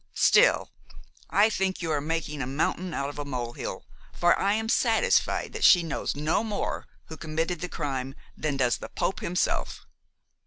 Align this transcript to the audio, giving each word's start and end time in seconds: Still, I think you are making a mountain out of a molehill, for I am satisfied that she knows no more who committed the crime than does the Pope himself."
Still, 0.15 0.71
I 1.29 1.47
think 1.51 1.79
you 1.83 1.91
are 1.91 2.01
making 2.01 2.41
a 2.41 2.47
mountain 2.47 2.91
out 2.91 3.09
of 3.09 3.19
a 3.19 3.23
molehill, 3.23 3.85
for 4.13 4.35
I 4.39 4.53
am 4.53 4.67
satisfied 4.67 5.53
that 5.53 5.63
she 5.63 5.83
knows 5.83 6.15
no 6.15 6.43
more 6.43 6.87
who 7.05 7.15
committed 7.17 7.61
the 7.61 7.69
crime 7.69 8.15
than 8.35 8.57
does 8.57 8.77
the 8.77 8.89
Pope 8.89 9.19
himself." 9.19 9.85